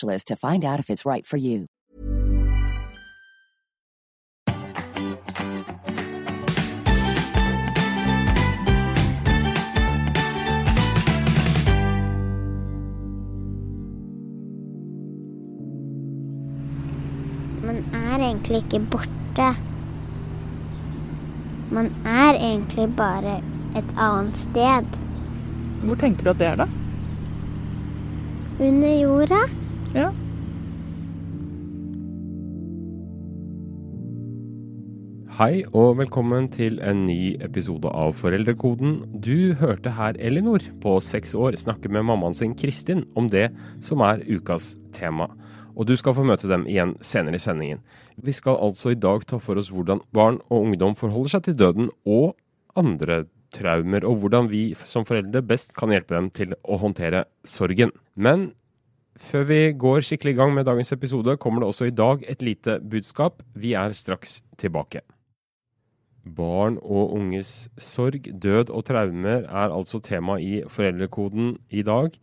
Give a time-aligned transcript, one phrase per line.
[0.00, 1.66] to find out if it's right for you.
[17.62, 19.48] Man er egentlig ikke borte.
[21.70, 23.42] Man er egentlig bare
[23.76, 24.84] et annet sted.
[25.84, 26.68] Hvor tenker du at det er, da?
[28.60, 29.63] Under jorda.
[29.94, 30.08] Ja.
[35.34, 38.96] Hei og velkommen til en ny episode av Foreldrekoden.
[39.22, 44.02] Du hørte her Elinor på seks år snakke med mammaen sin Kristin om det som
[44.02, 45.28] er ukas tema.
[45.78, 47.78] Og du skal få møte dem igjen senere i sendingen.
[48.18, 51.58] Vi skal altså i dag ta for oss hvordan barn og ungdom forholder seg til
[51.62, 52.34] døden og
[52.74, 57.94] andre traumer, og hvordan vi som foreldre best kan hjelpe dem til å håndtere sorgen.
[58.18, 58.50] Men
[59.20, 62.42] før vi går skikkelig i gang med dagens episode, kommer det også i dag et
[62.42, 63.42] lite budskap.
[63.54, 65.04] Vi er straks tilbake.
[66.24, 72.16] Barn og unges sorg, død og traumer er altså tema i foreldrekoden i dag.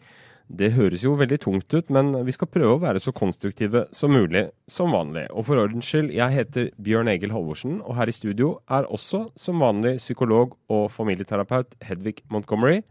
[0.51, 4.11] Det høres jo veldig tungt ut, men vi skal prøve å være så konstruktive som
[4.11, 5.23] mulig, som vanlig.
[5.31, 9.29] Og for ordens skyld, jeg heter Bjørn Egil Halvorsen, og her i studio er også
[9.39, 12.81] som vanlig psykolog og familieterapeut Hedvig Montgomery.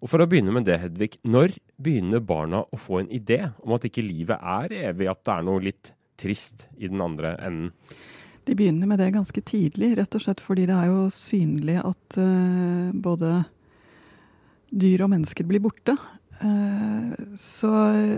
[0.00, 3.76] Og for å begynne med det, Hedvig, når begynner barna å få en idé om
[3.76, 5.92] at ikke livet er evig, at det er noe litt
[6.22, 7.74] trist i den andre enden?
[8.48, 12.16] De begynner med det ganske tidlig, rett og slett fordi det er jo synlig at
[12.18, 13.36] uh, både
[14.72, 15.94] dyr og mennesker blir borte.
[16.40, 17.70] Uh, så,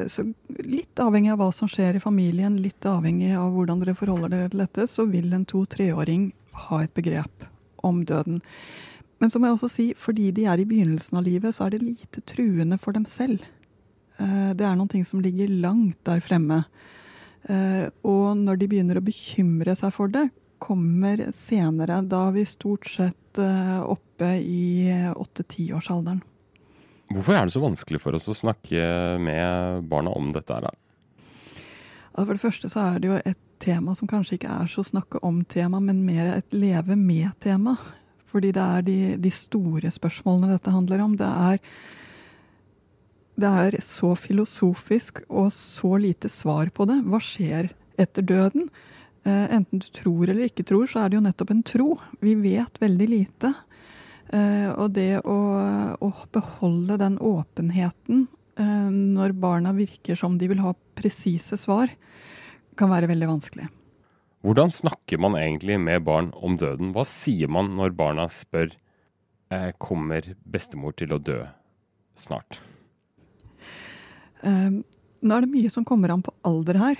[0.09, 0.25] så,
[0.65, 4.53] litt avhengig av hva som skjer i familien, litt avhengig av hvordan dere forholder dere
[4.53, 6.31] til dette, så vil en to-treåring
[6.69, 7.49] ha et begrep
[7.85, 8.41] om døden.
[9.21, 11.75] Men så må jeg også si, fordi de er i begynnelsen av livet, så er
[11.75, 13.45] det lite truende for dem selv.
[14.21, 16.65] Uh, det er noen ting som ligger langt der fremme.
[17.45, 20.29] Uh, og når de begynner å bekymre seg for det,
[20.65, 22.01] kommer senere.
[22.09, 26.23] Da er vi stort sett oppe i åtte-tiårsalderen.
[27.13, 28.85] Hvorfor er det så vanskelig for oss å snakke
[29.23, 30.71] med barna om dette her?
[32.15, 35.21] For det første så er det jo et tema som kanskje ikke er så snakke
[35.27, 37.77] om-tema, men mer et leve med-tema.
[38.31, 41.15] Fordi det er de, de store spørsmålene dette handler om.
[41.19, 41.61] Det er
[43.35, 47.01] det er så filosofisk og så lite svar på det.
[47.03, 48.69] Hva skjer etter døden?
[49.27, 51.89] Eh, enten du tror eller ikke tror, så er det jo nettopp en tro.
[52.23, 53.51] Vi vet veldig lite.
[54.33, 55.39] Eh, og det å,
[56.01, 58.27] å, beholde den åpenheten
[58.57, 61.93] eh, når barna virker som de vil ha presise svar,
[62.79, 63.69] kan være veldig vanskelig.
[64.45, 66.93] Hvordan snakker man egentlig med barn om døden?
[66.97, 68.73] Hva sier man når barna spør
[69.53, 71.43] eh, kommer bestemor til å dø
[72.19, 72.63] snart?
[74.45, 76.99] Nå er det mye som kommer an på alder her.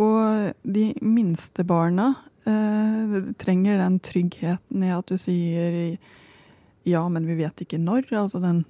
[0.00, 2.06] Og de minste barna
[2.48, 5.98] uh, trenger den tryggheten i at du sier
[6.88, 8.08] ja, men vi vet ikke når.
[8.16, 8.64] Altså den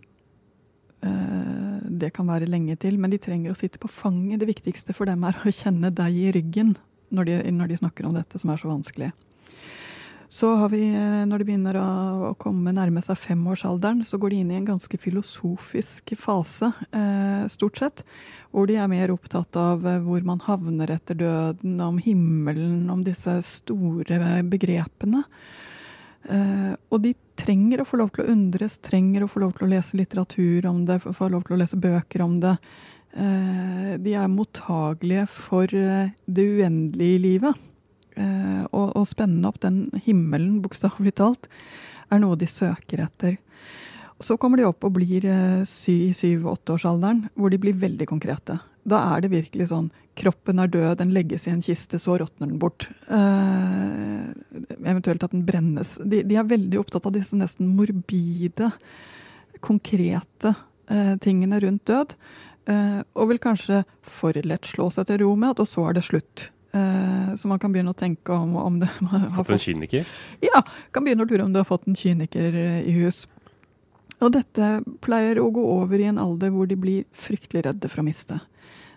[0.99, 2.97] Det kan være lenge til.
[2.99, 4.41] Men de trenger å sitte på fanget.
[4.41, 6.73] Det viktigste for dem er å kjenne deg i ryggen
[7.15, 9.13] når de, når de snakker om dette som er så vanskelig.
[10.29, 10.83] Så har vi,
[11.25, 11.85] når de begynner å,
[12.29, 17.47] å komme nærme seg femårsalderen, så går de inn i en ganske filosofisk fase, eh,
[17.49, 18.03] stort sett.
[18.53, 23.01] Hvor de er mer opptatt av eh, hvor man havner etter døden, om himmelen, om
[23.07, 25.25] disse store begrepene.
[26.29, 29.65] Eh, og de trenger å få lov til å undres, trenger å få lov til
[29.65, 32.59] å lese litteratur om det, få lov til å lese bøker om det.
[33.17, 37.65] Eh, de er mottagelige for eh, det uendelige i livet.
[38.19, 41.47] Eh, og, og spenne opp den himmelen, bokstavelig talt,
[42.11, 43.39] er noe de søker etter.
[44.19, 48.59] Så kommer de opp og blir i syv-åtteårsalderen, hvor de blir veldig konkrete.
[48.89, 52.49] Da er det virkelig sånn kroppen er død, den legges i en kiste, så råtner
[52.49, 52.89] den bort.
[53.07, 54.27] Eh,
[54.83, 55.97] eventuelt at den brennes.
[56.03, 58.73] De, de, er veldig opptatt av disse nesten morbide,
[59.65, 60.55] konkrete
[60.91, 62.15] eh, tingene rundt død.
[62.69, 65.99] Eh, og vil kanskje for lett slå seg til ro med at og så er
[65.99, 66.49] det slutt.
[66.73, 70.09] Eh, så man kan begynne å tenke om, om det har fått en kyniker?
[70.45, 70.63] Ja,
[70.93, 73.27] kan begynne å lure om du har fått en kyniker i hus.
[74.19, 78.03] Og dette pleier å gå over i en alder hvor de blir fryktelig redde for
[78.03, 78.41] å miste.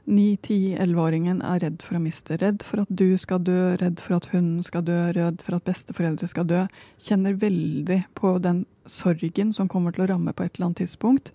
[0.10, 2.38] 9-10-11-åringen er redd for å miste.
[2.42, 5.68] Redd for at du skal dø, redd for at hunden skal dø, redd for at
[5.68, 6.64] besteforeldre skal dø.
[7.02, 11.30] Kjenner veldig på den sorgen som kommer til å ramme på et eller annet tidspunkt.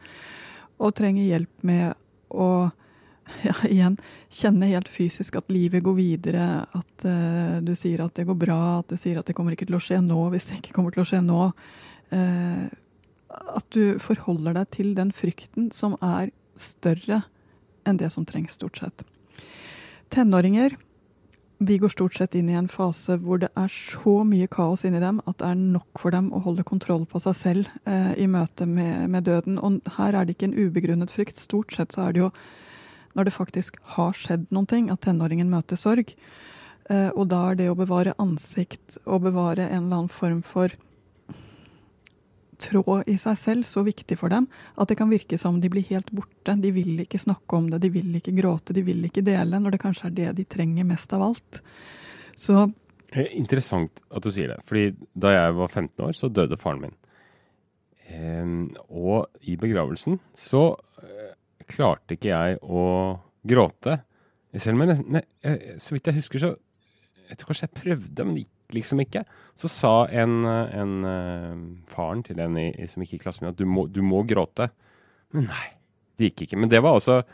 [0.82, 1.94] Og trenger hjelp med
[2.34, 2.48] å
[3.48, 3.98] ja, igjen
[4.32, 6.46] kjenne helt fysisk at livet går videre.
[6.76, 9.68] At uh, du sier at det går bra, at du sier at det kommer ikke
[9.68, 11.50] til å skje nå hvis det ikke kommer til å skje nå.
[12.14, 12.66] Uh,
[13.56, 17.24] at du forholder deg til den frykten som er større
[17.86, 19.04] enn det som trengs, stort sett.
[20.14, 20.76] Tenåringer
[21.58, 25.00] de går stort sett inn i en fase hvor det er så mye kaos inni
[25.00, 28.26] dem at det er nok for dem å holde kontroll på seg selv eh, i
[28.28, 29.56] møte med, med, døden.
[29.64, 31.40] Og her er det ikke en ubegrunnet frykt.
[31.40, 32.30] Stort sett så er det jo
[33.16, 36.12] når det faktisk har skjedd noen ting, at tenåringen møter sorg.
[36.90, 40.74] Eh, og da er det å bevare ansikt og bevare en eller annen form for
[42.56, 44.46] tråd i seg selv så viktig for dem
[44.80, 46.56] at det kan virke som de blir helt borte.
[46.60, 49.76] De vil ikke snakke om det, de vil ikke gråte, de vil ikke dele, når
[49.76, 51.62] det kanskje er det de trenger mest av alt.
[52.36, 52.68] Så
[53.16, 54.58] Interessant at du sier det.
[54.66, 56.96] fordi da jeg var 15 år, så døde faren min.
[58.90, 60.76] Og i begravelsen så
[61.70, 62.82] klarte ikke jeg å
[63.46, 64.00] gråte.
[64.56, 65.24] Selv om jeg,
[65.82, 66.54] så vidt jeg husker, så
[67.26, 69.24] Jeg tror kanskje jeg prøvde, men det gikk liksom ikke.
[69.58, 71.56] Så sa en, en uh,
[71.90, 74.68] faren til en i, som gikk i klassen min at du må, du må, gråte.
[75.34, 75.64] Men nei,
[76.14, 76.60] det gikk ikke.
[76.62, 77.24] Men det var også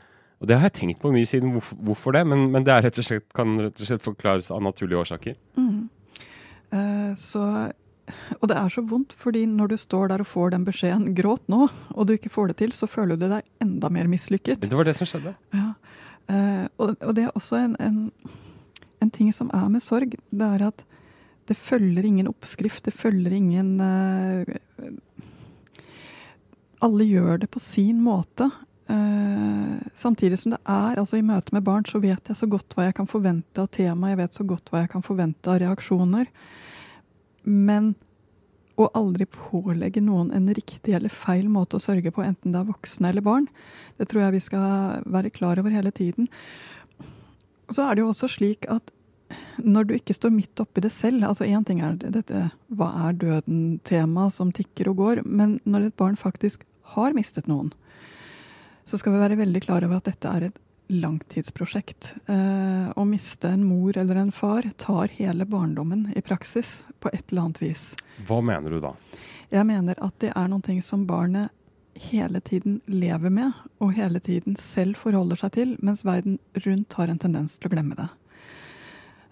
[0.41, 3.03] Og det har jeg tenkt på mye siden hvorfor, hvorfor det, men, men, det rett
[3.05, 5.37] slett, kan rett og slett forklares av naturlige årsaker.
[5.61, 5.85] Mm.
[6.73, 7.45] Uh, så
[8.41, 11.45] og det er så vondt, fordi når du står der og får den beskjeden 'gråt
[11.49, 14.61] nå', og du ikke får det til, så føler du deg enda mer mislykket.
[14.63, 15.35] Det var det som skjedde.
[15.55, 15.73] Ja.
[16.31, 18.13] Uh, og, og, det er også en, en,
[19.03, 20.15] en, ting som er med sorg.
[20.31, 20.85] Det er at
[21.51, 24.47] det følger ingen oppskrift, det følger ingen uh,
[26.83, 28.51] Alle gjør det på sin måte.
[28.89, 32.75] Uh, samtidig som det er altså I møte med barn så vet jeg så godt
[32.75, 35.61] hva jeg kan forvente av tema, jeg vet så godt hva jeg kan forvente av
[35.63, 36.31] reaksjoner.
[37.43, 37.95] Men
[38.81, 42.71] å aldri pålegge noen en riktig eller feil måte å sørge på, enten det er
[42.71, 43.47] voksne eller barn,
[43.99, 46.29] det tror jeg vi skal være klar over hele tiden.
[47.73, 48.93] Så er det jo også slik at
[49.63, 53.17] når du ikke står midt oppi det selv altså Én ting er dette hva er
[53.17, 56.67] døden-tema som tikker og går, men når et barn faktisk
[56.97, 57.71] har mistet noen,
[58.85, 60.61] så skal vi være veldig klar over at dette er et
[60.93, 62.15] langtidsprosjekt.
[62.27, 67.25] Eh, å miste en mor eller en far tar hele barndommen i praksis på et
[67.31, 67.85] eller annet vis.
[68.29, 68.93] Hva mener du da?
[69.53, 71.53] Jeg mener at det er noe som barnet
[72.03, 77.13] hele tiden lever med, og hele tiden selv forholder seg til, mens verden rundt har
[77.13, 78.09] en tendens til å glemme det.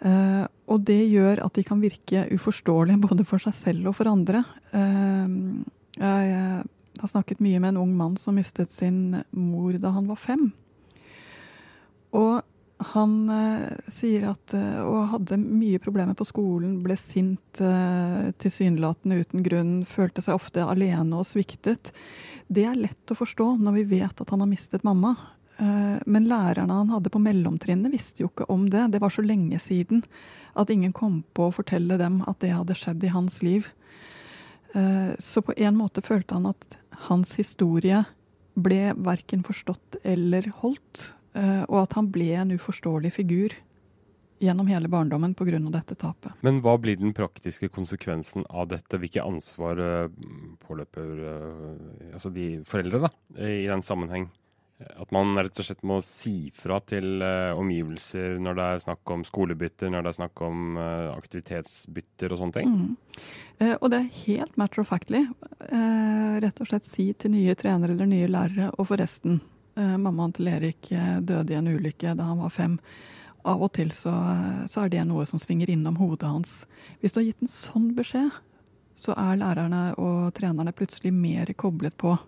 [0.00, 4.12] Uh, og det gjør at de kan virke uforståelige både for seg selv og for
[4.12, 4.44] andre.
[4.72, 5.64] Uh,
[5.96, 6.36] jeg
[7.00, 10.50] har snakket mye med en ung mann som mistet sin mor da han var fem.
[12.16, 12.40] Og
[12.94, 17.60] han eh, sier at Og hadde mye problemer på skolen, ble sint,
[18.40, 21.92] tilsynelatende uten grunn, følte seg ofte alene og sviktet.
[22.48, 25.14] Det er lett å forstå når vi vet at han har mistet mamma.
[25.60, 28.86] Eh, men lærerne han hadde på mellomtrinnet, visste jo ikke om det.
[28.94, 30.04] Det var så lenge siden
[30.58, 33.68] at ingen kom på å fortelle dem at det hadde skjedd i hans liv.
[34.72, 36.78] Eh, så på en måte følte han at
[37.10, 38.04] hans historie
[38.56, 41.12] ble verken forstått eller holdt.
[41.34, 43.54] Eh, og at han ble en uforståelig figur
[44.40, 45.58] gjennom hele barndommen pga.
[45.70, 46.32] dette tapet.
[46.40, 48.98] Men hva blir den praktiske konsekvensen av dette?
[48.98, 50.08] Hvilke ansvar
[50.64, 51.10] påløper
[52.14, 54.30] altså de foreldre da, i den sammenheng?
[54.96, 59.26] At man rett og slett må si fra til omgivelser når det er snakk om
[59.28, 62.72] skolebytter, når det er snakk om aktivitetsbytter og sånne ting.
[62.72, 63.74] Mm.
[63.76, 65.26] Og det er helt matter of factly.
[65.68, 69.42] rett og slett si til nye trenere eller nye lærere Og forresten,
[69.76, 70.90] mammaen til Erik
[71.26, 72.76] døde i en ulykke da han var fem.
[73.48, 74.12] Av og til så,
[74.68, 76.54] så er det noe som svinger innom hodet hans.
[77.00, 78.34] Hvis du har gitt en sånn beskjed,
[79.00, 82.18] så er lærerne og trenerne plutselig mer koblet på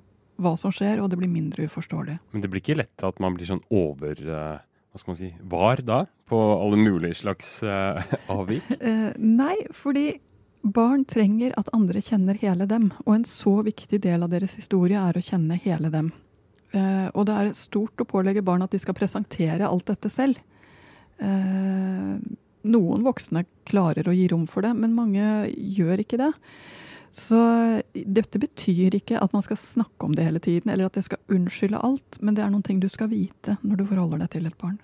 [0.43, 2.17] hva som skjer, og det blir mindre uforståelig.
[2.33, 4.23] Men det blir ikke lett at man blir sånn over
[4.93, 6.03] hva skal man si, var da?
[6.29, 7.97] På alle mulige slags uh,
[8.29, 8.67] avvik?
[8.77, 9.09] Uh,
[9.41, 10.19] nei, fordi
[10.63, 12.91] barn trenger at andre kjenner hele dem.
[13.07, 16.13] Og en så viktig del av deres historie er å kjenne hele dem.
[16.73, 20.41] Eh, og det er stort å pålegge barn at de skal presentere alt dette selv.
[21.23, 22.15] Eh,
[22.63, 26.33] noen voksne klarer å gi rom for det, men mange gjør ikke det.
[27.13, 27.39] Så
[27.93, 31.21] dette betyr ikke at man skal snakke om det hele tiden, eller at det skal
[31.33, 34.49] unnskylde alt, men det er noen ting du skal vite når du forholder deg til
[34.49, 34.79] et barn.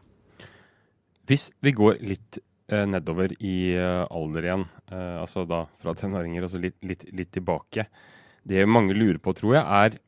[1.28, 6.44] Hvis vi går litt eh, nedover i eh, alder igjen, eh, altså da fra tenåringer
[6.44, 7.88] og så litt, litt, litt, tilbake
[8.48, 9.98] Det mange lurer på, tror jeg, er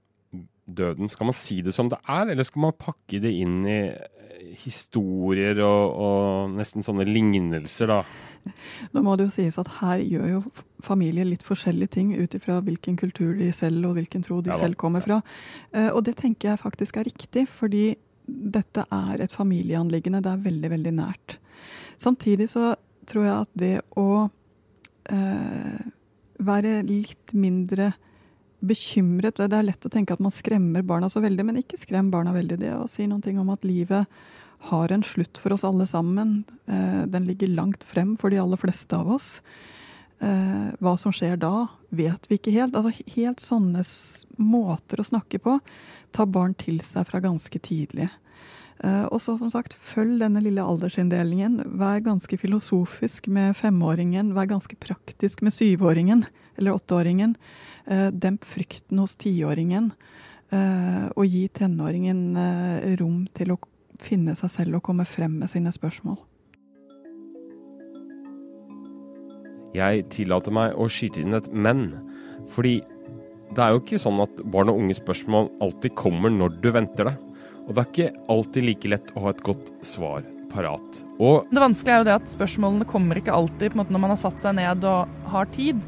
[0.77, 1.11] døden.
[1.13, 3.83] Skal man si det som det er, eller skal man pakke det inn i
[4.61, 8.01] historier og, og nesten sånne lignelser, da?
[8.95, 10.39] Nå må det jo sies at her gjør jo
[10.85, 14.57] familier litt forskjellige ting ut ifra hvilken kultur de selv og hvilken tro de ja,
[14.61, 15.21] selv kommer fra.
[15.75, 17.91] Uh, og det tenker jeg faktisk er riktig, fordi
[18.31, 20.23] dette er et familieanliggende.
[20.25, 21.39] Det er veldig, veldig nært.
[22.01, 22.75] Samtidig så
[23.11, 24.11] tror jeg at det å
[25.11, 25.81] eh,
[26.47, 27.91] være litt mindre
[28.61, 32.11] bekymret Det er lett å tenke at man skremmer barna så veldig, men ikke skrem
[32.13, 32.61] barna veldig.
[32.61, 34.07] Det å si ting om at livet
[34.71, 36.45] har en slutt for oss alle sammen.
[36.67, 39.41] Eh, den ligger langt frem for de aller fleste av oss.
[40.21, 42.77] Eh, hva som skjer da, vet vi ikke helt.
[42.77, 43.85] Altså Helt sånne
[44.37, 45.57] måter å snakke på
[46.13, 48.11] tar barn til seg fra ganske tidlig.
[48.85, 51.63] Eh, og så som sagt, følg denne lille aldersinndelingen.
[51.81, 54.35] Vær ganske filosofisk med femåringen.
[54.37, 56.27] Vær ganske praktisk med syvåringen
[56.59, 57.37] eller åtteåringen.
[57.87, 59.93] Demp frykten hos tiåringen.
[60.51, 62.25] Og gi tenåringen
[62.99, 63.61] rom til å
[64.01, 66.19] finne seg selv og komme frem med sine spørsmål.
[69.77, 71.93] Jeg tillater meg å skyte inn et men,
[72.51, 72.81] fordi
[73.55, 77.07] det er jo ikke sånn at barn og unge spørsmål alltid kommer når du venter
[77.11, 77.15] det.
[77.69, 81.01] Og det er ikke alltid like lett å ha et godt svar parat.
[81.23, 84.43] Og det vanskelige er jo det at spørsmålene kommer ikke alltid når man har satt
[84.43, 85.79] seg ned og har tid.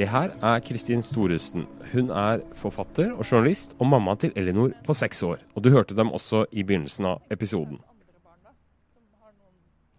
[0.00, 1.66] Det her er Kristin Storesen.
[1.90, 5.42] Hun er forfatter og journalist, og mamma til Elinor på seks år.
[5.52, 7.76] Og du hørte dem også i begynnelsen av episoden.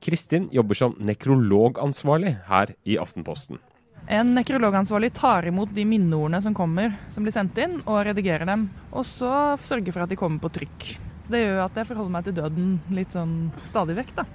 [0.01, 3.61] Kristin jobber som nekrologansvarlig her i Aftenposten.
[4.09, 8.71] En nekrologansvarlig tar imot de minneordene som kommer, som blir sendt inn, og redigerer dem.
[8.89, 10.91] Og så sørger for at de kommer på trykk.
[11.21, 14.25] Så Det gjør at jeg forholder meg til døden litt sånn stadig vekk, da.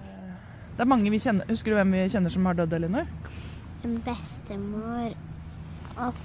[0.76, 1.50] Det er mange vi kjenner.
[1.50, 3.10] Husker du hvem vi kjenner som har dødd, Elinor?
[3.82, 5.16] En bestemor
[5.96, 6.20] og,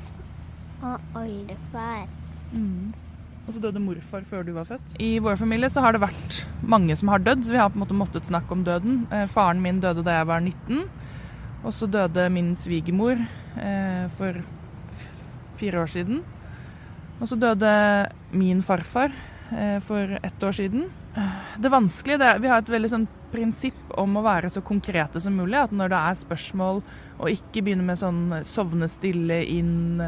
[0.82, 2.08] og oldefar.
[2.52, 2.92] Mm.
[3.48, 4.96] Og så døde morfar før du var født.
[5.02, 7.80] I vår familie så har det vært mange som har dødd, så vi har på
[7.80, 9.06] en måte måttet snakke om døden.
[9.12, 10.84] Eh, faren min døde da jeg var 19.
[11.64, 14.38] Og så døde min svigermor eh, for
[15.62, 16.22] fire år siden.
[17.22, 17.74] Og så døde
[18.34, 19.14] min farfar
[19.54, 20.90] eh, for ett år siden.
[21.62, 25.22] Det vanskelige det er, Vi har et veldig sånn prinsipp om å være så konkrete
[25.24, 25.58] som mulig.
[25.60, 26.82] At når det er spørsmål,
[27.22, 30.02] og ikke begynne med sånn sovne stille inn,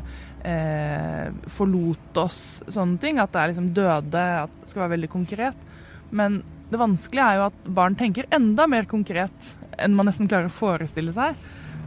[0.43, 3.19] eh, forlot oss, sånne ting.
[3.19, 5.67] At det er liksom døde, at det skal være veldig konkret.
[6.11, 10.49] Men det vanskelige er jo at barn tenker enda mer konkret enn man nesten klarer
[10.49, 11.37] å forestille seg.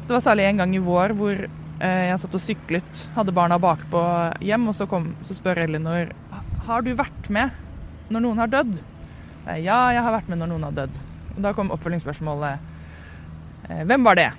[0.00, 3.35] Så det var særlig en gang i vår hvor eh, jeg satt og syklet, hadde
[3.35, 4.02] barna bakpå
[4.45, 6.12] hjem, og så, kom, så spør Elinor
[6.66, 7.55] har du vært med
[8.11, 8.78] når noen har dødd.
[9.47, 11.02] Eh, ja, jeg har vært med når noen har dødd.
[11.37, 12.59] Og da kom oppfølgingsspørsmålet
[13.69, 14.31] eh, Hvem var det?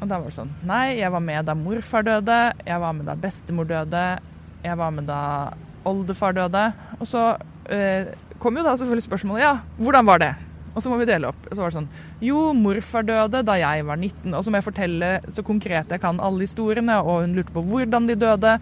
[0.00, 2.38] Og da var det sånn Nei, jeg var med da morfar døde.
[2.66, 4.06] Jeg var med da bestemor døde.
[4.64, 5.20] Jeg var med da
[5.88, 6.64] oldefar døde.
[6.98, 7.28] Og så
[7.72, 8.10] eh,
[8.42, 10.34] kom jo da selvfølgelig spørsmålet Ja, hvordan var det?
[10.74, 11.46] Og så må vi dele opp.
[11.46, 11.90] Og så var det sånn
[12.24, 14.34] Jo, morfar døde da jeg var 19.
[14.34, 16.98] Og så må jeg fortelle så konkret jeg kan alle historiene.
[17.04, 18.56] Og hun lurte på hvordan de døde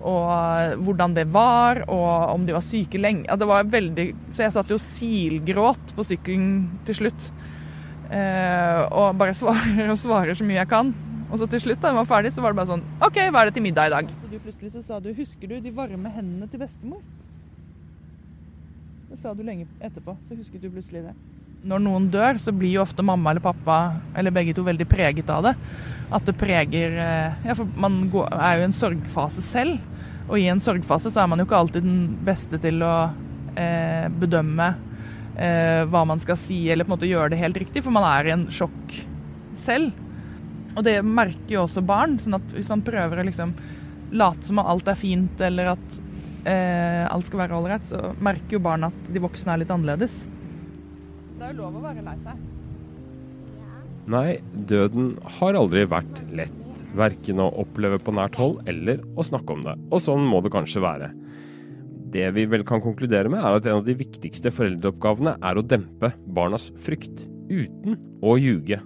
[0.00, 3.24] og hvordan det var, og om de var syke lenge.
[3.26, 6.50] Det var veldig, så jeg satt jo silgråt på sykkelen
[6.88, 7.28] til slutt.
[8.12, 10.92] Eh, og bare svarer og svarer så mye jeg kan.
[11.26, 13.42] Og så til slutt, da jeg var ferdig, så var det bare sånn OK, hva
[13.42, 14.12] er det til middag i dag?
[14.22, 17.00] Og du plutselig så sa du Husker du de varme hendene til bestemor?
[19.10, 20.14] Det sa du lenge etterpå.
[20.28, 21.16] Så husket du plutselig det
[21.66, 23.78] når noen dør, så blir jo ofte mamma eller pappa
[24.16, 25.54] eller begge to veldig preget av det.
[26.14, 29.80] At det preger eh, Ja, for man er jo i en sorgfase selv.
[30.26, 32.94] Og i en sorgfase så er man jo ikke alltid den beste til å
[33.58, 34.72] eh, bedømme
[35.38, 38.06] eh, hva man skal si, eller på en måte gjøre det helt riktig, for man
[38.08, 38.96] er i en sjokk
[39.58, 39.94] selv.
[40.76, 42.18] Og det merker jo også barn.
[42.22, 43.54] sånn at hvis man prøver å liksom
[44.16, 46.00] late som at alt er fint, eller at
[46.46, 50.24] eh, alt skal være ålreit, så merker jo barn at de voksne er litt annerledes.
[51.36, 52.44] Det er jo lov å være lei seg.
[54.06, 54.38] Nei,
[54.70, 59.64] døden har aldri vært lett verken å oppleve på nært hold eller å snakke om
[59.66, 59.74] det.
[59.90, 61.10] Og sånn må det kanskje være.
[62.14, 65.64] Det vi vel kan konkludere med, er at en av de viktigste foreldreoppgavene er å
[65.66, 68.78] dempe barnas frykt, uten å ljuge.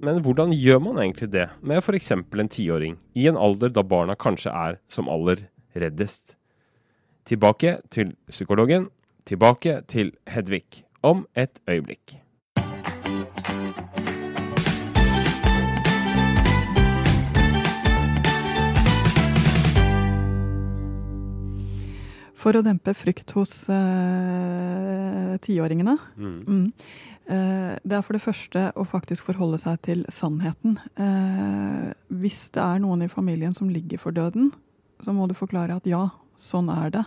[0.00, 2.14] Men hvordan gjør man egentlig det med f.eks.
[2.14, 5.44] en tiåring, i en alder da barna kanskje er som aller
[5.76, 6.38] reddest?
[7.28, 8.88] Tilbake til psykologen
[9.28, 12.16] Tilbake til Hedvig om et øyeblikk.
[22.40, 25.96] For å dempe frykt hos eh, tiåringene.
[26.16, 26.38] Mm.
[26.46, 26.62] Mm.
[27.30, 30.78] Eh, det er for det første å faktisk forholde seg til sannheten.
[30.96, 31.90] Eh,
[32.22, 34.54] hvis det er noen i familien som ligger for døden,
[35.04, 36.06] så må du forklare at ja,
[36.40, 37.04] sånn er det.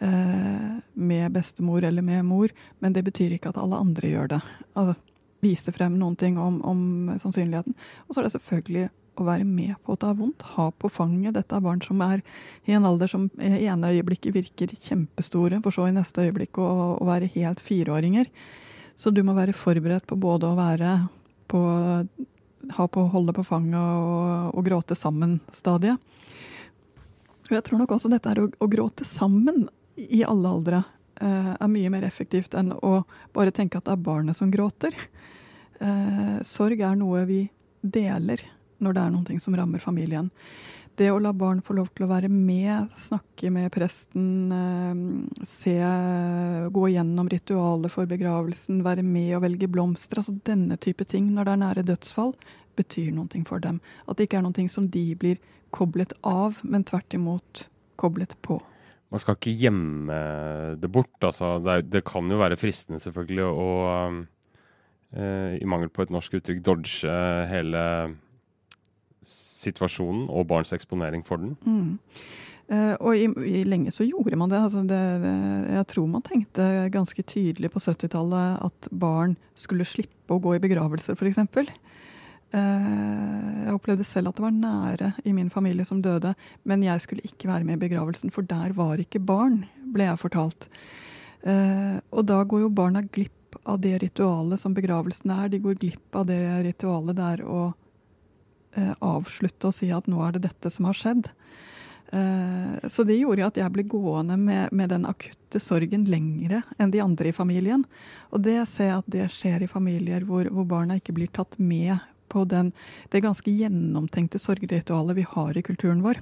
[0.00, 2.48] Eh, med bestemor eller med mor.
[2.78, 4.42] Men det betyr ikke at alle andre gjør det.
[4.76, 4.96] Altså,
[5.44, 7.76] vise frem noen ting om, om sannsynligheten.
[8.06, 8.86] Og så er det selvfølgelig
[9.16, 10.44] å være med på å ta vondt.
[10.56, 11.36] Ha på fanget.
[11.36, 12.20] Dette er barn som er
[12.68, 16.68] i en alder som i ene øyeblikket virker kjempestore, for så i neste øyeblikk å,
[17.00, 18.28] å være helt fireåringer.
[18.96, 20.98] Så du må være forberedt på både å være
[21.48, 21.62] på
[22.74, 26.00] ha på å holde på fanget og, og gråte sammen-stadiet.
[27.46, 30.82] Jeg tror nok også dette er å, å gråte sammen i alle aldre
[31.20, 33.00] eh, er mye mer effektivt enn å
[33.34, 34.94] bare tenke at det er barnet som gråter.
[35.80, 37.42] Eh, sorg er noe vi
[37.80, 38.42] deler
[38.84, 40.30] når det er noe som rammer familien.
[40.96, 45.74] Det å la barn få lov til å være med, snakke med presten, eh, se,
[46.72, 51.44] gå gjennom ritualet for begravelsen, være med og velge blomster, altså denne type ting når
[51.44, 52.32] det er nære dødsfall,
[52.76, 53.80] betyr noe for dem.
[54.08, 58.60] At det ikke er noe som de blir koblet av, men tvert imot koblet på.
[59.16, 60.16] Man skal ikke gjemme
[60.76, 61.14] det bort.
[61.24, 63.68] Altså, det, det kan jo være fristende, selvfølgelig, å
[65.16, 67.16] uh, i mangel på et norsk uttrykk dodge
[67.48, 67.82] hele
[69.26, 71.56] situasjonen og barns eksponering for den.
[71.64, 71.96] Mm.
[72.66, 74.58] Uh, og i, i, lenge så gjorde man det.
[74.58, 75.34] Altså det, det.
[75.78, 80.62] Jeg tror man tenkte ganske tydelig på 70-tallet at barn skulle slippe å gå i
[80.62, 81.40] begravelser, f.eks.
[82.54, 86.34] Uh, jeg opplevde selv at det var nære i min familie som døde,
[86.64, 90.22] men jeg skulle ikke være med i begravelsen, for der var ikke barn, ble jeg
[90.22, 90.68] fortalt.
[91.46, 93.34] Uh, og da går jo barna glipp
[93.64, 95.48] av det ritualet som begravelsen er.
[95.48, 97.60] De går glipp av det ritualet det er å
[98.76, 101.30] eh, avslutte og si at nå er det dette som har skjedd.
[102.14, 106.92] Eh, så det gjorde at jeg ble gående med, med, den akutte sorgen lengre enn
[106.94, 107.86] de andre i familien.
[108.30, 111.58] Og det ser jeg at det skjer i familier hvor, hvor barna ikke blir tatt
[111.58, 111.96] med
[112.32, 112.72] på den,
[113.12, 116.20] det ganske gjennomtenkte sorgritualet vi har i kulturen vår.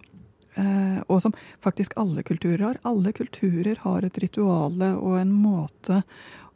[0.55, 2.81] Eh, og som faktisk alle kulturer har.
[2.87, 6.03] Alle kulturer har et rituale og en måte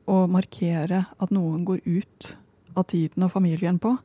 [0.08, 2.34] å markere at noen går ut
[2.78, 3.96] av tiden og familien på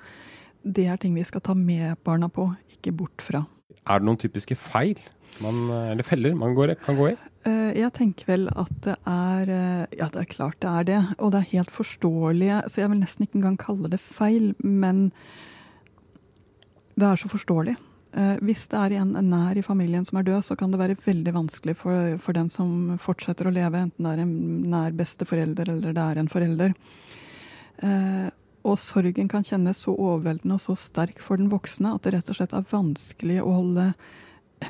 [0.64, 3.44] det er ting vi skal ta med barna på, ikke bort fra.
[3.84, 5.00] Er det noen typiske feil
[5.42, 7.16] man, eller feller man går, kan gå i?
[7.44, 11.00] Eh, jeg tenker vel at det er eh, Ja, det er klart det er det.
[11.20, 15.10] Og det er helt forståelige Så jeg vil nesten ikke engang kalle det feil, men
[16.94, 17.74] det er så forståelig.
[18.14, 21.00] Eh, hvis det er en nær i familien som er død, så kan det være
[21.02, 24.36] veldig vanskelig for, for den som fortsetter å leve, enten det er en
[24.70, 26.76] nær besteforelder eller det er en forelder.
[28.64, 32.30] Og sorgen kan kjennes så overveldende og så sterk for den voksne at det rett
[32.30, 33.88] og slett er vanskelig å holde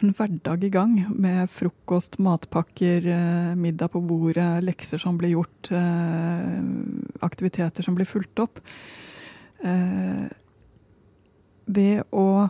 [0.01, 5.71] en hverdag i gang med frokost, matpakker, eh, middag på bordet, lekser som blir gjort,
[5.71, 6.61] eh,
[7.21, 8.59] aktiviteter som blir fulgt opp.
[9.63, 10.29] Eh,
[11.65, 12.49] det å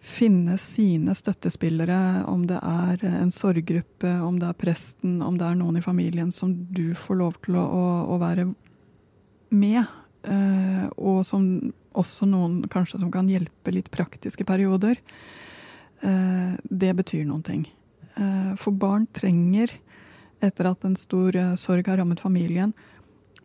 [0.00, 5.54] finne sine støttespillere, om det er en sorggruppe, om det er presten, om det er
[5.54, 8.54] noen i familien som du får lov til å, å være
[9.50, 9.86] med
[10.96, 14.96] og som også noen kanskje som kan hjelpe litt praktiske perioder.
[16.04, 17.64] Eh, det betyr noen ting.
[18.14, 19.72] Eh, for barn trenger,
[20.44, 22.74] etter at en stor sorg har rammet familien,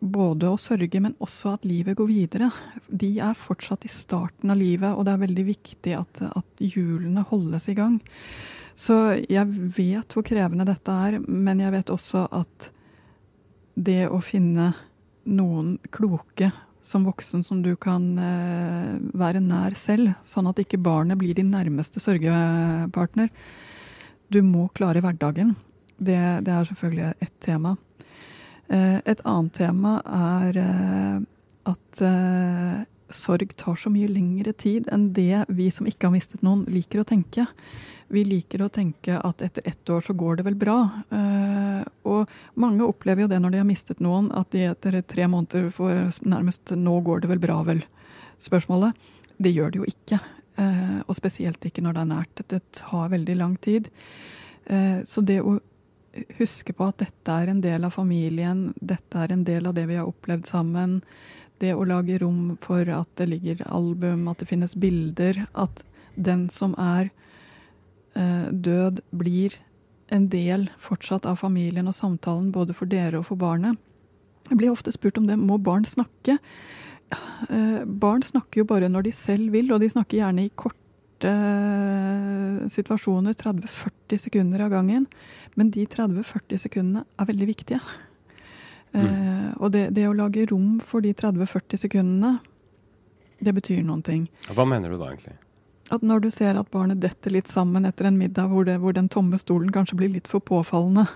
[0.00, 2.50] både å sørge, men også at livet går videre.
[2.88, 7.24] De er fortsatt i starten av livet, og det er veldig viktig at, at hjulene
[7.28, 7.98] holdes i gang.
[8.80, 8.96] Så
[9.28, 9.44] jeg
[9.76, 12.70] vet hvor krevende dette er, men jeg vet også at
[13.76, 14.72] det å finne
[15.28, 16.50] noen kloke
[16.82, 21.52] som voksen som du kan eh, være nær selv, sånn at ikke barnet blir din
[21.52, 23.30] nærmeste sørgepartner.
[24.30, 25.54] Du må klare hverdagen.
[26.00, 27.76] Det, det er selvfølgelig ett tema.
[28.70, 31.20] Eh, et annet tema er eh,
[31.70, 32.02] at
[33.14, 37.02] sorg tar så mye lengre tid enn det vi som ikke har mistet noen, liker
[37.02, 37.46] å tenke.
[38.10, 40.78] Vi liker å tenke at etter ett år så går det vel bra.
[41.12, 45.28] Uh, og mange opplever jo det når de har mistet noen, at de etter tre
[45.30, 47.84] måneder får nærmest 'nå går det vel bra', vel
[48.42, 48.94] spørsmålet.
[49.38, 50.20] Det gjør det jo ikke.
[50.58, 52.42] Uh, og spesielt ikke når det er nært.
[52.48, 53.88] Det tar veldig lang tid.
[54.66, 55.60] Uh, så det å
[56.38, 59.86] huske på at dette er en del av familien, dette er en del av det
[59.86, 61.00] vi har opplevd sammen,
[61.60, 65.82] det å lage rom for at det ligger album, at det finnes bilder, at
[66.16, 67.10] den som er
[68.16, 69.56] eh, død, blir
[70.10, 73.78] en del fortsatt av familien og samtalen både for dere og for barnet.
[74.50, 75.38] Jeg blir ofte spurt om det.
[75.38, 76.40] Må barn snakke?
[77.10, 81.30] Eh, barn snakker jo bare når de selv vil, og de snakker gjerne i korte
[81.30, 85.06] eh, situasjoner, 30-40 sekunder av gangen.
[85.58, 87.80] Men de 30-40 sekundene er veldig viktige.
[88.92, 89.04] Mm.
[89.04, 92.38] Uh, og det, det, å lage rom for de 30-40 sekundene,
[93.40, 94.26] det betyr noen ting.
[94.50, 95.36] Hva mener du da egentlig?
[95.90, 98.94] At når du ser at barnet detter litt sammen etter en middag hvor, det, hvor
[98.94, 101.08] den tomme stolen kanskje blir litt for påfallende,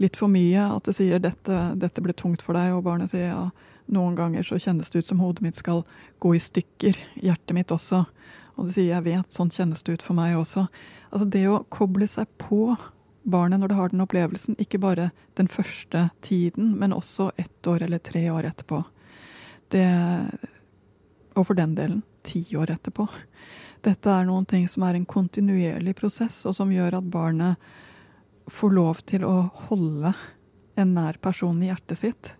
[0.00, 3.28] litt for mye, at du sier dette, 'dette ble tungt for deg', og barnet sier
[3.28, 3.42] ja,
[3.92, 5.82] noen ganger så kjennes det ut som hodet mitt skal
[6.24, 6.96] gå i stykker.
[7.20, 8.06] Hjertet mitt også.
[8.56, 10.68] Og du sier 'jeg vet, sånn kjennes det ut for meg også'.
[11.12, 12.72] Altså det å koble seg på
[13.22, 17.86] barnet når det har den opplevelsen, ikke bare den første tiden, men også ett år
[17.86, 18.82] eller tre år etterpå.
[19.72, 19.86] Det,
[21.34, 23.06] og for den delen ti år etterpå.
[23.82, 27.72] Dette er noen ting som er en kontinuerlig prosess, og som gjør at barnet
[28.50, 29.36] får lov til å
[29.68, 30.12] holde
[30.78, 32.32] en nær person i hjertet sitt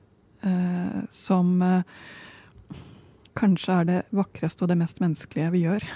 [0.42, 1.84] eh, som eh,
[3.38, 5.86] kanskje er det vakreste og det mest menneskelige vi gjør.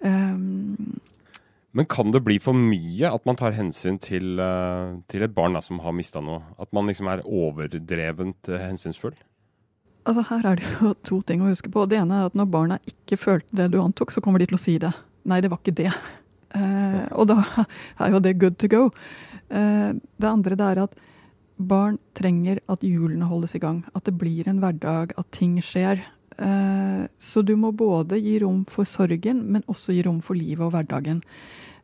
[0.00, 0.98] Um,
[1.76, 5.56] men kan det bli for mye at man tar hensyn til, uh, til et barn
[5.56, 6.40] da, som har mista noe?
[6.62, 9.16] At man liksom er overdrevent uh, hensynsfull?
[10.08, 11.84] Altså Her er det jo to ting å huske på.
[11.90, 14.56] Det ene er at når barna ikke følte det du antok, så kommer de til
[14.56, 14.94] å si det.
[15.28, 15.92] Nei, det var ikke det.
[16.56, 17.42] Eh, og da
[18.00, 18.84] er jo det good to go.
[19.50, 20.94] det andre det er at
[21.58, 23.82] barn trenger at hjulene holdes i gang.
[23.98, 26.00] At det blir en hverdag, at ting skjer.
[26.38, 30.66] Eh, så du må både gi rom for sorgen, men også gi rom for livet
[30.66, 31.22] og hverdagen.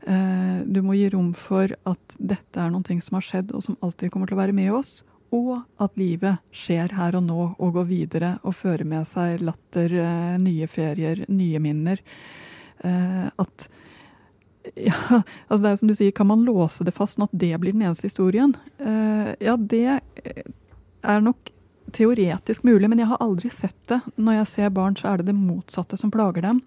[0.02, 3.78] Eh, du må gi rom for at dette er noe som har skjedd, og som
[3.80, 5.00] alltid kommer til å være med oss.
[5.32, 9.94] Og at livet skjer her og nå og går videre og fører med seg latter,
[9.96, 12.02] eh, nye ferier, nye minner.
[12.82, 13.68] At
[14.74, 17.52] ja, altså det er som du sier, Kan man låse det fast sånn at det
[17.62, 18.56] blir den eneste historien?
[18.82, 21.51] Ja, det er nok
[21.94, 24.00] teoretisk mulig, men jeg har aldri sett det.
[24.16, 26.62] Når jeg ser barn, så er det det motsatte som plager dem.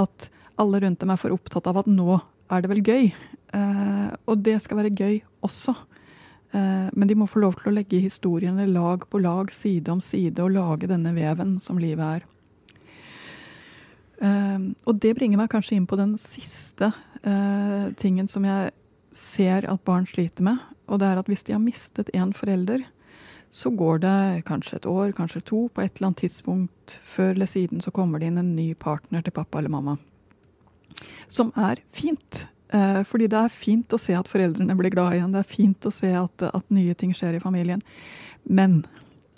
[0.00, 2.18] At alle rundt dem er for opptatt av at nå
[2.52, 3.10] er det vel gøy.
[3.56, 5.74] Eh, og det skal være gøy også.
[6.52, 10.00] Eh, men de må få lov til å legge historiene lag på lag, side om
[10.04, 12.26] side, og lage denne veven som livet er.
[14.24, 16.92] Eh, og det bringer meg kanskje inn på den siste
[17.22, 18.72] eh, tingen som jeg
[19.16, 20.62] ser at barn sliter med.
[20.86, 22.84] Og det er at hvis de har mistet en forelder,
[23.50, 25.60] så går det kanskje et år, kanskje to.
[25.72, 29.24] På et eller annet tidspunkt før eller siden så kommer det inn en ny partner
[29.24, 29.96] til pappa eller mamma.
[31.28, 32.46] Som er fint.
[32.74, 35.32] Eh, fordi det er fint å se at foreldrene blir glad igjen.
[35.32, 37.82] Det er fint å se at, at nye ting skjer i familien.
[38.44, 38.82] Men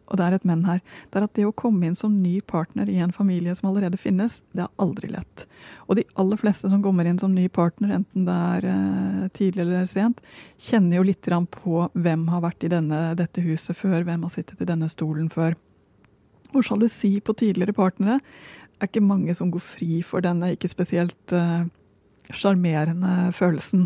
[0.09, 0.81] og det er et men her,
[1.13, 4.01] det er at det å komme inn som ny partner i en familie som allerede
[4.01, 5.45] finnes, det er aldri lett.
[5.87, 9.67] Og de aller fleste som kommer inn som ny partner, enten det er uh, tidlig
[9.67, 10.23] eller sent,
[10.57, 14.65] kjenner jo litt på hvem har vært i denne, dette huset før, hvem har sittet
[14.65, 15.59] i denne stolen før.
[16.55, 18.21] Og sjalusi på tidligere partnere
[18.79, 21.69] er ikke mange som går fri for denne ikke spesielt eh,
[22.33, 23.85] sjarmerende uh, følelsen.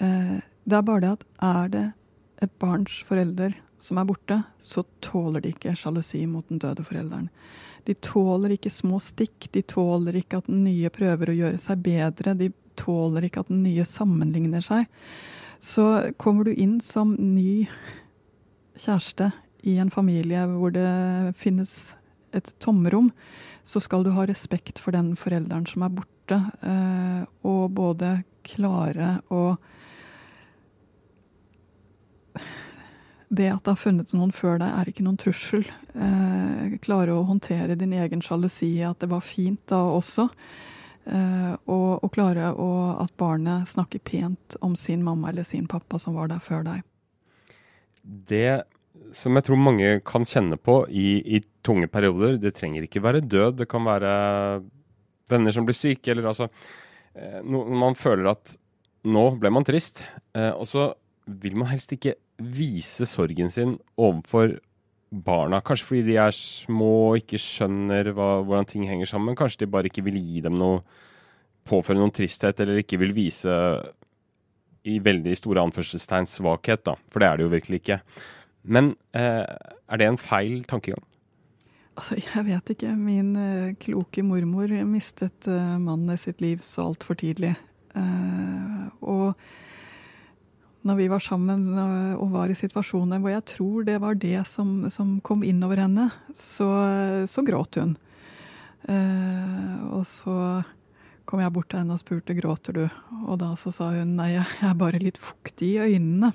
[0.00, 1.86] Uh, det er bare det at er det
[2.42, 7.28] et barns forelder som er borte, så tåler de ikke sjalusi mot den døde forelderen.
[7.88, 11.80] De tåler ikke små stikk, de tåler ikke at den nye prøver å gjøre seg
[11.84, 14.84] bedre, de tåler ikke at den nye sammenligner seg.
[15.60, 17.66] Så kommer du inn som ny
[18.80, 19.30] kjæreste
[19.68, 20.90] i en familie hvor det
[21.40, 21.92] finnes
[22.36, 23.10] et tomrom,
[23.64, 29.18] så skal du ha respekt for den forelderen som er borte, eh, og både klare
[29.28, 29.42] å
[33.30, 35.62] det at det har funnet noen før deg, er ikke noen trussel.
[35.94, 40.26] Eh, klare å håndtere din egen sjalusi, at det var fint da også.
[41.06, 45.98] Eh, og, og, klare å, at barnet snakker pent om sin mamma eller sin pappa
[46.02, 46.82] som var der før deg.
[48.02, 48.62] Det
[49.16, 53.22] som jeg tror mange kan kjenne på i, i tunge perioder, det trenger ikke være
[53.24, 53.60] død.
[53.62, 54.12] Det kan være
[55.30, 56.50] venner som blir syke, eller altså
[57.14, 58.56] eh, Når man føler at
[59.06, 60.02] nå ble man trist,
[60.34, 60.90] eh, og så
[61.30, 64.56] vil man helst ikke vise sorgen sin overfor
[65.10, 65.60] barna.
[65.64, 69.38] Kanskje fordi de er små og ikke skjønner hva, hvordan ting henger sammen.
[69.38, 70.82] Kanskje de bare ikke vil gi dem noe
[71.68, 73.52] påføre noen tristhet, eller ikke vil vise
[74.88, 76.96] i veldig store anførselstegn svakhet, da.
[77.12, 78.00] For det er det jo virkelig ikke.
[78.62, 81.04] Men eh, er det en feil tankegang?
[81.98, 82.94] Altså, jeg vet ikke.
[82.96, 87.54] Min eh, kloke mormor mistet eh, mannen i sitt liv så altfor tidlig.
[87.90, 89.40] Uh, og
[90.86, 91.66] når vi var sammen
[92.16, 96.08] og var i situasjoner hvor jeg tror det var det som, som kom innover henne,
[96.36, 96.68] så,
[97.28, 97.96] så gråt hun.
[98.88, 100.36] Eh, og så
[101.28, 102.84] kom jeg bort til henne og spurte gråter du,
[103.22, 106.32] og da så sa hun nei, jeg er bare litt fuktig i øynene.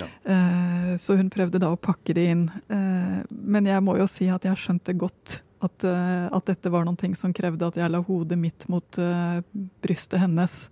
[0.00, 0.08] Ja.
[0.32, 2.46] Eh, så hun prøvde da å pakke det inn.
[2.72, 6.86] Eh, men jeg må jo si at jeg skjønte godt at, eh, at dette var
[6.86, 9.40] noen ting som krevde at jeg la hodet mitt mot eh,
[9.84, 10.64] brystet hennes.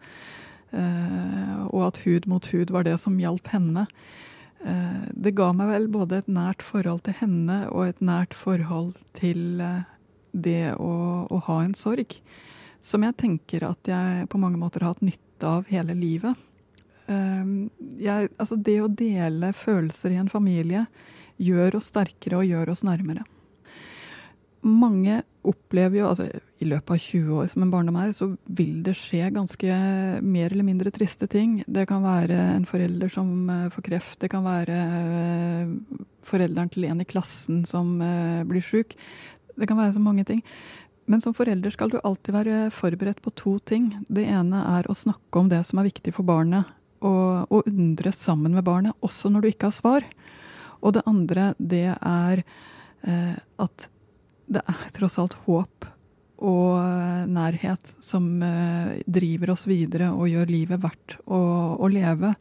[0.72, 3.86] Eh, og at hud mot hud var det som hjalp henne.
[4.64, 8.94] Eh, det ga meg vel både et nært forhold til henne og et nært forhold
[9.18, 9.84] til eh,
[10.32, 10.92] det å,
[11.28, 12.16] å ha en sorg.
[12.82, 16.38] Som jeg tenker at jeg på mange måter har hatt nytte av hele livet.
[17.06, 20.84] Um, jeg, altså det å dele følelser i en familie
[21.42, 23.24] gjør oss sterkere og gjør oss nærmere.
[24.62, 26.28] Mange opplever jo, altså
[26.62, 29.78] i løpet av 20 år som en barndom er, så vil det skje ganske
[30.22, 31.56] mer eller mindre triste ting.
[31.66, 36.86] Det kan være en forelder som uh, får kreft, det kan være uh, forelderen til
[36.86, 38.94] en i klassen som uh, blir sjuk.
[39.58, 40.44] Det kan være så mange ting.
[41.10, 43.90] Men som forelder skal du alltid være forberedt på to ting.
[44.06, 46.70] Det ene er å snakke om det som er viktig for barnet,
[47.02, 50.06] og, og undres sammen med barnet, også når du ikke har svar.
[50.82, 53.88] Og det andre, det er eh, at
[54.52, 55.88] det er tross alt håp
[56.42, 61.40] og eh, nærhet som eh, driver oss videre og gjør livet verdt å,
[61.78, 62.34] å leve.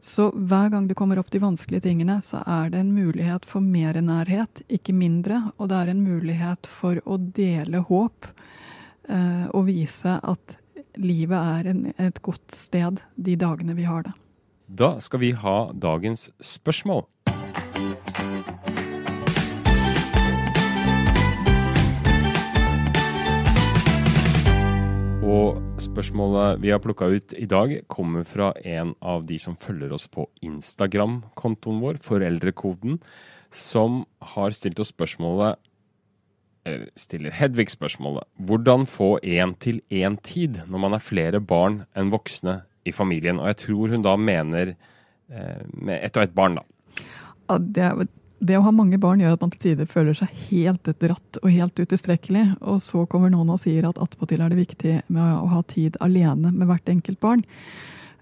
[0.00, 3.64] Så hver gang du kommer opp de vanskelige tingene, så er det en mulighet for
[3.64, 5.40] mer nærhet, ikke mindre.
[5.56, 8.28] Og det er en mulighet for å dele håp
[9.08, 10.56] eh, og vise at
[10.96, 14.14] livet er en, et godt sted de dagene vi har det.
[14.66, 17.04] Da skal vi ha dagens spørsmål.
[25.26, 29.90] Og spørsmålet vi har plukka ut i dag, kommer fra en av de som følger
[29.96, 33.00] oss på Instagram-kontoen vår, Foreldrekoden,
[33.50, 35.58] som har stilt oss spørsmålet
[36.66, 42.94] eller stiller Hedvig spørsmålet hvordan få én-til-én-tid når man er flere barn enn voksne i
[42.94, 43.40] familien.
[43.42, 47.02] Og jeg tror hun da mener eh, med ett og ett barn, da.
[47.50, 47.90] Ja, det,
[48.38, 51.50] det, å ha mange barn gjør at man til tider føler seg helt dratt og
[51.50, 52.44] helt utilstrekkelig.
[52.68, 55.96] Og så kommer noen og sier at attpåtil er det viktig med å ha tid
[56.04, 57.44] alene med hvert enkelt barn.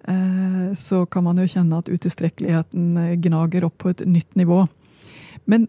[0.07, 4.65] Eh, så kan man jo kjenne at utilstrekkeligheten gnager opp på et nytt nivå.
[5.51, 5.67] Men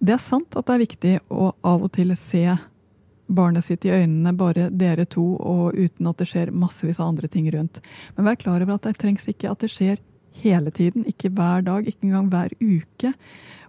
[0.00, 2.46] det er sant at det er viktig å av og til se
[3.26, 7.28] barnet sitt i øynene, bare dere to, og uten at det skjer massevis av andre
[7.28, 7.80] ting rundt.
[8.14, 9.98] Men vær klar over at det trengs ikke at det skjer
[10.42, 13.12] hele tiden, ikke hver dag, ikke engang hver uke.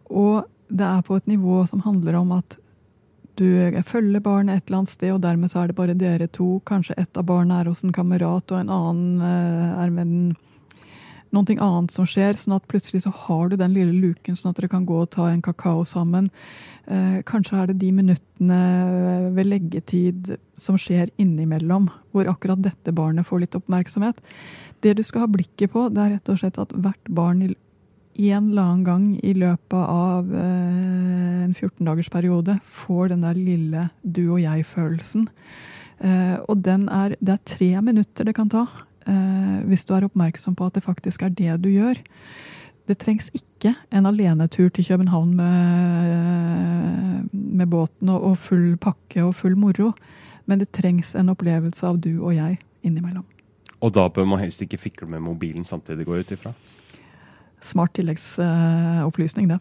[0.10, 2.58] Og det er på et nivå som handler om at
[3.38, 3.46] du
[3.86, 6.58] følger barnet et eller annet sted, og dermed så er det bare dere to.
[6.65, 10.36] Kanskje ett av barna er hos en kamerat, og en annen eh, er med den
[11.36, 14.62] noe annet som skjer, sånn at plutselig så har du den lille luken, sånn at
[14.62, 16.30] dere kan gå og ta en kakao sammen.
[16.88, 18.60] Eh, kanskje er det de minuttene
[19.36, 24.22] ved leggetid som skjer innimellom, hvor akkurat dette barnet får litt oppmerksomhet.
[24.82, 27.43] Det du skal ha blikket på, det er rett og slett at hvert barn
[28.17, 34.23] en eller annen gang i løpet av eh, en 14-dagersperiode får den der lille du
[34.25, 35.27] og jeg-følelsen.
[35.99, 38.65] Eh, og den er, det er tre minutter det kan ta
[39.10, 41.97] eh, hvis du er oppmerksom på at det faktisk er det du gjør.
[42.88, 46.08] Det trengs ikke en alenetur til København med,
[47.34, 49.91] med båten og, og, full pakke og full moro,
[50.45, 53.25] men det trengs en opplevelse av du og jeg innimellom.
[53.84, 56.53] Og da bør man helst ikke fikle med mobilen samtidig, går ut ifra?
[57.62, 59.60] Smart tilleggsopplysning, det.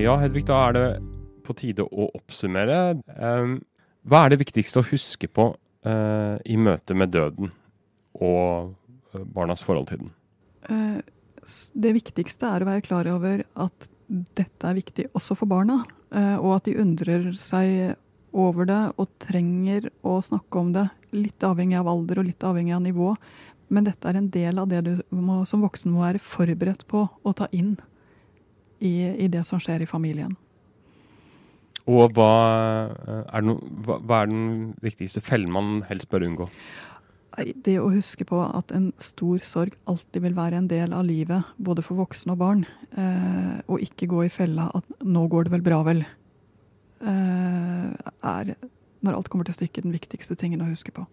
[0.00, 0.86] Ja, Hedvig, da er det
[1.46, 2.78] på tide å oppsummere.
[4.08, 5.50] Hva er det viktigste å huske på
[5.86, 7.52] eh, i møte med døden
[8.16, 8.72] og
[9.12, 10.12] eh, barnas forhold til den?
[10.72, 11.00] Eh,
[11.84, 15.82] det viktigste er å være klar over at dette er viktig også for barna.
[16.10, 17.92] Og at de undrer seg
[18.32, 20.88] over det og trenger å snakke om det.
[21.14, 23.14] Litt avhengig av alder og litt avhengig av nivå.
[23.70, 27.06] Men dette er en del av det du må, som voksen må være forberedt på
[27.06, 27.76] å ta inn
[28.80, 30.34] i, i det som skjer i familien.
[31.90, 32.30] Og hva
[33.32, 36.48] er, no, hva, hva er, den viktigste fellen man helst bør unngå?
[37.64, 41.46] Det å huske på at en stor sorg alltid vil være en del av livet,
[41.62, 42.64] både for voksne og barn.
[42.98, 46.19] Eh, og ikke gå i fella at 'nå går det vel bra, vel', eh,
[47.00, 48.54] er,
[49.00, 51.06] når alt kommer til stykket, den viktigste tingen å huske på.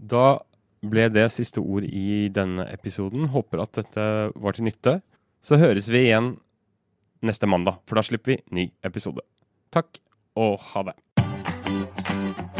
[0.00, 0.40] Da
[0.80, 3.28] ble det siste ord i denne episoden.
[3.34, 5.00] Håper at dette var til nytte.
[5.44, 6.34] Så høres vi igjen
[7.24, 9.24] neste mandag, for da slipper vi ny episode.
[9.72, 10.00] Takk
[10.40, 12.59] og ha det.